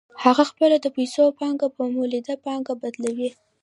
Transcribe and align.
هغه 0.23 0.43
خپله 0.49 0.75
د 0.81 0.87
پیسو 0.97 1.23
پانګه 1.39 1.67
په 1.75 1.83
مولده 1.93 2.35
پانګه 2.45 2.73
بدلوي 2.81 3.29